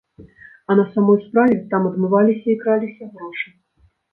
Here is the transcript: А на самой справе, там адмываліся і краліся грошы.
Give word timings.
А 0.69 0.75
на 0.79 0.85
самой 0.95 1.19
справе, 1.27 1.55
там 1.73 1.87
адмываліся 1.91 2.47
і 2.55 2.59
краліся 2.65 3.11
грошы. 3.13 3.47